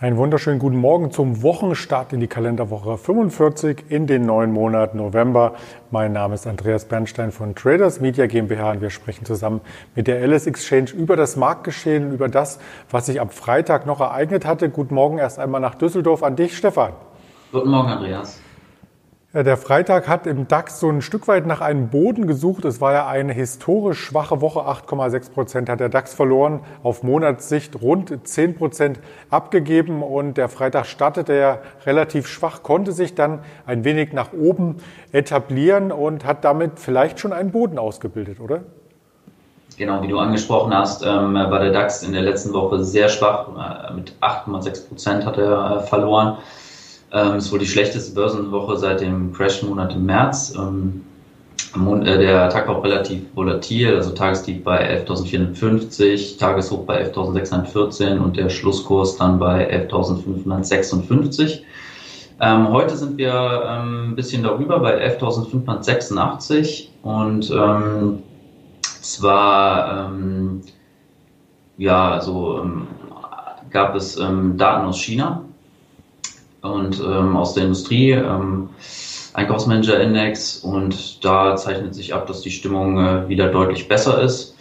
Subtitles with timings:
[0.00, 5.54] Einen wunderschönen guten Morgen zum Wochenstart in die Kalenderwoche 45 in den neuen Monat November.
[5.90, 9.60] Mein Name ist Andreas Bernstein von Traders Media GmbH und wir sprechen zusammen
[9.96, 12.60] mit der LS Exchange über das Marktgeschehen, über das,
[12.92, 14.70] was sich am Freitag noch ereignet hatte.
[14.70, 16.92] Guten Morgen erst einmal nach Düsseldorf an dich, Stefan.
[17.50, 18.40] Guten Morgen, Andreas.
[19.34, 22.64] Ja, der Freitag hat im DAX so ein Stück weit nach einem Boden gesucht.
[22.64, 24.60] Es war ja eine historisch schwache Woche.
[24.60, 26.60] 8,6 Prozent hat der DAX verloren.
[26.82, 30.02] Auf Monatssicht rund 10 Prozent abgegeben.
[30.02, 34.76] Und der Freitag startete ja relativ schwach, konnte sich dann ein wenig nach oben
[35.12, 38.62] etablieren und hat damit vielleicht schon einen Boden ausgebildet, oder?
[39.76, 43.90] Genau, wie du angesprochen hast, ähm, war der DAX in der letzten Woche sehr schwach.
[43.90, 46.38] Äh, mit 8,6 Prozent hat er äh, verloren.
[47.12, 50.54] Ähm, ist wohl die schlechteste Börsenwoche seit dem Crash-Monat im März.
[50.56, 51.04] Ähm,
[51.74, 58.36] äh, der Tag war auch relativ volatil, also Tagestief bei 11.450, Tageshoch bei 11.614 und
[58.36, 61.60] der Schlusskurs dann bei 11.556.
[62.40, 68.22] Ähm, heute sind wir ähm, ein bisschen darüber bei 11.586 und ähm,
[69.02, 70.62] zwar ähm,
[71.78, 72.86] ja, also ähm,
[73.70, 75.44] gab es ähm, Daten aus China,
[76.70, 78.68] und ähm, aus der Industrie, ähm,
[79.34, 84.56] Einkaufsmanager-Index und da zeichnet sich ab, dass die Stimmung äh, wieder deutlich besser ist.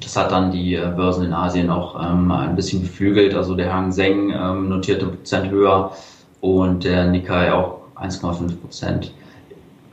[0.00, 3.34] Das hat dann die äh, Börsen in Asien auch ähm, ein bisschen beflügelt.
[3.34, 5.92] Also der Hang Seng ähm, notierte Prozent höher
[6.40, 9.12] und der Nikkei auch 1,5 Prozent.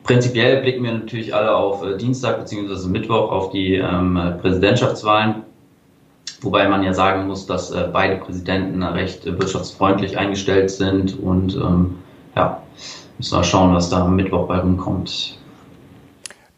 [0.04, 2.88] Prinzipiell blicken wir natürlich alle auf äh, Dienstag bzw.
[2.88, 5.44] Mittwoch auf die ähm, Präsidentschaftswahlen.
[6.42, 11.56] Wobei man ja sagen muss, dass äh, beide Präsidenten recht äh, wirtschaftsfreundlich eingestellt sind und
[11.56, 11.96] ähm,
[12.36, 12.62] ja,
[13.18, 15.38] müssen wir schauen, was da am Mittwoch bei rumkommt.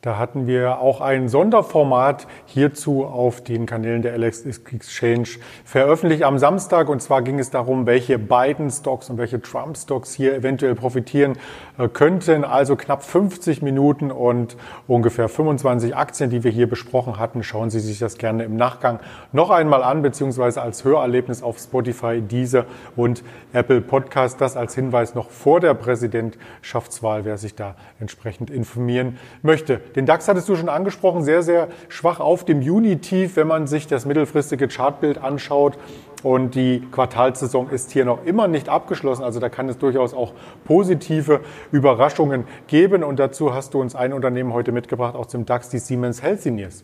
[0.01, 5.27] Da hatten wir auch ein Sonderformat hierzu auf den Kanälen der LX Exchange
[5.63, 6.89] veröffentlicht am Samstag.
[6.89, 11.37] Und zwar ging es darum, welche Biden-Stocks und welche Trump-Stocks hier eventuell profitieren
[11.77, 12.43] äh, könnten.
[12.43, 14.57] Also knapp 50 Minuten und
[14.87, 17.43] ungefähr 25 Aktien, die wir hier besprochen hatten.
[17.43, 19.01] Schauen Sie sich das gerne im Nachgang
[19.33, 23.23] noch einmal an, beziehungsweise als Hörerlebnis auf Spotify, Deezer und
[23.53, 24.41] Apple Podcast.
[24.41, 29.79] Das als Hinweis noch vor der Präsidentschaftswahl, wer sich da entsprechend informieren möchte.
[29.95, 33.87] Den DAX hattest du schon angesprochen, sehr, sehr schwach auf dem Juni-Tief, wenn man sich
[33.87, 35.77] das mittelfristige Chartbild anschaut.
[36.23, 39.23] Und die Quartalsaison ist hier noch immer nicht abgeschlossen.
[39.23, 40.33] Also da kann es durchaus auch
[40.65, 41.41] positive
[41.71, 43.03] Überraschungen geben.
[43.03, 46.83] Und dazu hast du uns ein Unternehmen heute mitgebracht aus dem DAX, die Siemens Healthineers.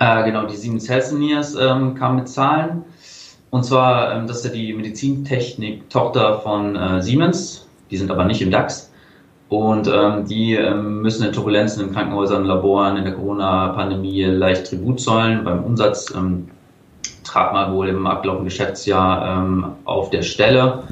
[0.00, 2.84] Äh, genau, die Siemens Healthineers ähm, kam mit Zahlen.
[3.50, 7.68] Und zwar, ähm, das ist ja die Medizintechnik-Tochter von äh, Siemens.
[7.90, 8.91] Die sind aber nicht im DAX.
[9.52, 14.98] Und ähm, die ähm, müssen in Turbulenzen in Krankenhäusern, Laboren in der Corona-Pandemie leicht Tribut
[14.98, 15.44] zollen.
[15.44, 16.48] Beim Umsatz ähm,
[17.22, 20.84] trat man wohl im abgelaufenen Geschäftsjahr ähm, auf der Stelle.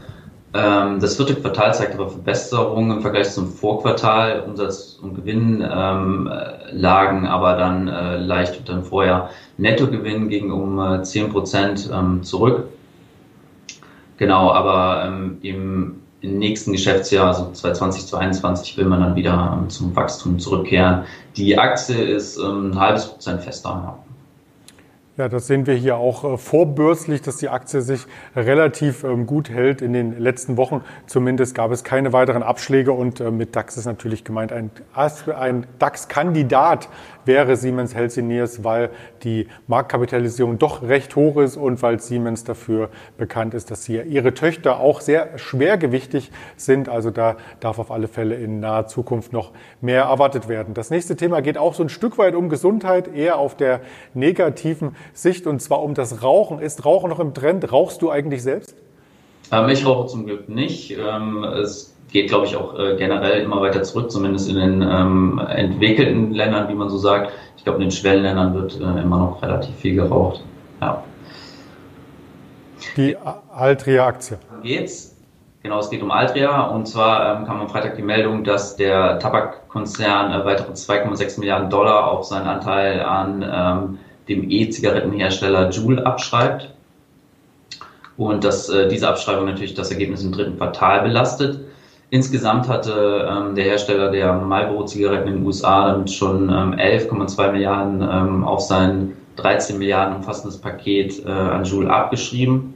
[0.52, 4.44] Ähm, das vierte Quartal zeigt aber Verbesserungen im Vergleich zum Vorquartal.
[4.46, 6.30] Umsatz und Gewinn ähm,
[6.70, 9.30] lagen aber dann äh, leicht unter dem Vorjahr.
[9.56, 12.64] Nettogewinn ging um äh, 10 Prozent ähm, zurück.
[14.18, 19.70] Genau, aber ähm, im im nächsten Geschäftsjahr, also 2020, 2021, will man dann wieder ähm,
[19.70, 21.04] zum Wachstum zurückkehren.
[21.36, 23.98] Die Aktie ist ähm, ein halbes Prozent fester.
[25.16, 28.06] Ja, das sehen wir hier auch äh, vorbörslich, dass die Aktie sich
[28.36, 30.82] relativ ähm, gut hält in den letzten Wochen.
[31.06, 34.70] Zumindest gab es keine weiteren Abschläge und äh, mit DAX ist natürlich gemeint ein,
[35.80, 36.88] DAX-Kandidat
[37.24, 38.90] wäre Siemens Healthineers, weil
[39.22, 42.88] die Marktkapitalisierung doch recht hoch ist und weil Siemens dafür
[43.18, 46.88] bekannt ist, dass sie ihre Töchter auch sehr schwergewichtig sind.
[46.88, 50.74] Also da darf auf alle Fälle in naher Zukunft noch mehr erwartet werden.
[50.74, 53.80] Das nächste Thema geht auch so ein Stück weit um Gesundheit, eher auf der
[54.14, 56.58] negativen Sicht und zwar um das Rauchen.
[56.58, 57.72] Ist Rauchen noch im Trend?
[57.72, 58.74] Rauchst du eigentlich selbst?
[59.52, 60.96] Ähm, ich rauche zum Glück nicht.
[60.96, 65.40] Ähm, es geht, glaube ich, auch äh, generell immer weiter zurück, zumindest in den ähm,
[65.48, 67.32] entwickelten Ländern, wie man so sagt.
[67.56, 70.42] Ich glaube, in den Schwellenländern wird äh, immer noch relativ viel geraucht.
[70.80, 71.02] Ja.
[72.96, 73.16] Die
[73.52, 74.38] Altria-Aktie.
[74.62, 75.16] Geht's?
[75.62, 79.18] Genau, es geht um Altria und zwar ähm, kam am Freitag die Meldung, dass der
[79.18, 83.98] Tabakkonzern äh, weitere 2,6 Milliarden Dollar auf seinen Anteil an ähm,
[84.30, 86.70] dem E-Zigarettenhersteller Juul abschreibt.
[88.16, 91.60] Und dass äh, diese Abschreibung natürlich das Ergebnis im dritten Quartal belastet.
[92.10, 98.02] Insgesamt hatte ähm, der Hersteller der Marlboro-Zigaretten in den USA damit schon ähm, 11,2 Milliarden
[98.02, 102.74] ähm, auf sein 13 Milliarden umfassendes Paket äh, an Juul abgeschrieben.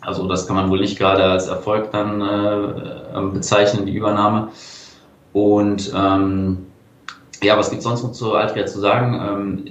[0.00, 4.48] Also das kann man wohl nicht gerade als Erfolg dann äh, ähm, bezeichnen, die Übernahme.
[5.32, 6.66] Und ähm,
[7.42, 9.14] ja, was gibt sonst noch zu Altria zu sagen?
[9.14, 9.64] Ähm,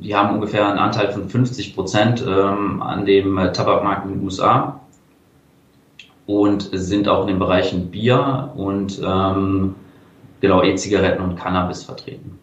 [0.00, 4.24] die haben ungefähr einen Anteil von 50 Prozent ähm, an dem äh, Tabakmarkt in den
[4.24, 4.80] USA
[6.26, 9.74] und sind auch in den Bereichen Bier und ähm,
[10.40, 12.38] genau E-Zigaretten und Cannabis vertreten.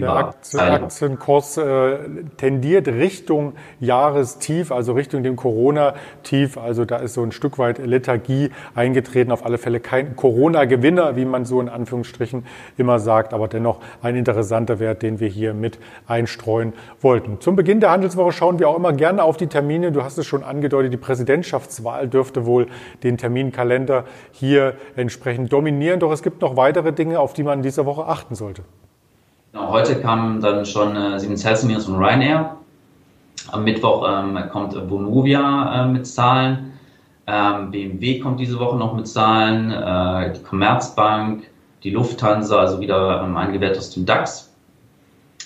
[0.00, 1.98] Der Aktien, Aktienkurs äh,
[2.36, 6.58] tendiert Richtung Jahrestief, also Richtung dem Corona-Tief.
[6.58, 9.32] Also da ist so ein Stück weit Lethargie eingetreten.
[9.32, 14.16] Auf alle Fälle kein Corona-Gewinner, wie man so in Anführungsstrichen immer sagt, aber dennoch ein
[14.16, 17.40] interessanter Wert, den wir hier mit einstreuen wollten.
[17.40, 19.92] Zum Beginn der Handelswoche schauen wir auch immer gerne auf die Termine.
[19.92, 22.66] Du hast es schon angedeutet, die Präsidentschaftswahl dürfte wohl
[23.02, 26.00] den Terminkalender hier entsprechend dominieren.
[26.00, 28.62] Doch es gibt noch weitere Dinge, auf die man in dieser Woche achten sollte.
[29.52, 32.56] Genau, heute kamen dann schon äh, Siemens Healthineers und Ryanair.
[33.50, 36.72] Am Mittwoch ähm, kommt Vonovia äh, mit Zahlen.
[37.26, 39.72] Ähm, BMW kommt diese Woche noch mit Zahlen.
[39.72, 41.50] Äh, die Commerzbank,
[41.82, 44.52] die Lufthansa, also wieder ähm, ein Gewert aus dem DAX.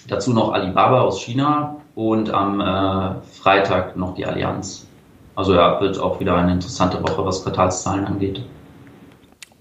[0.06, 4.86] Dazu noch Alibaba aus China und am äh, Freitag noch die Allianz.
[5.34, 8.42] Also ja, wird auch wieder eine interessante Woche, was Quartalszahlen angeht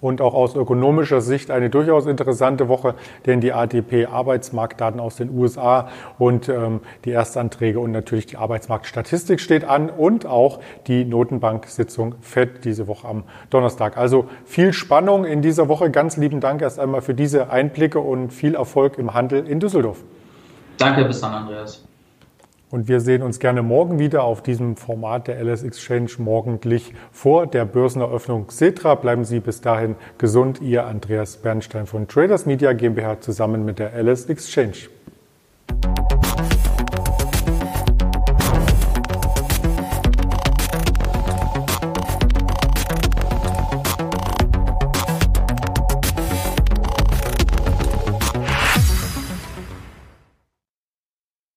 [0.03, 2.95] und auch aus ökonomischer Sicht eine durchaus interessante Woche,
[3.25, 5.87] denn die ADP-Arbeitsmarktdaten aus den USA
[6.19, 12.65] und ähm, die Erstanträge und natürlich die Arbeitsmarktstatistik steht an und auch die Notenbank-Sitzung FED
[12.65, 13.97] diese Woche am Donnerstag.
[13.97, 15.89] Also viel Spannung in dieser Woche.
[15.89, 20.03] Ganz lieben Dank erst einmal für diese Einblicke und viel Erfolg im Handel in Düsseldorf.
[20.77, 21.85] Danke, bis dann, Andreas.
[22.73, 27.45] Und wir sehen uns gerne morgen wieder auf diesem Format der LS Exchange morgendlich vor
[27.45, 28.95] der Börseneröffnung Cetra.
[28.95, 30.59] Bleiben Sie bis dahin gesund.
[30.59, 34.89] Ihr Andreas Bernstein von Traders Media GmbH zusammen mit der LS Exchange.